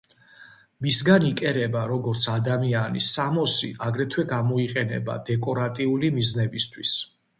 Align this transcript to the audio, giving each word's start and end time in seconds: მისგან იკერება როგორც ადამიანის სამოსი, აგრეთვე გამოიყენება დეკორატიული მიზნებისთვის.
მისგან 0.85 1.25
იკერება 1.27 1.83
როგორც 1.91 2.25
ადამიანის 2.35 3.09
სამოსი, 3.17 3.69
აგრეთვე 3.91 4.25
გამოიყენება 4.35 5.19
დეკორატიული 5.29 6.11
მიზნებისთვის. 6.17 6.97